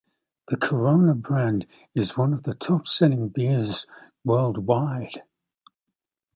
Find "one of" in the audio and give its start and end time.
2.17-2.41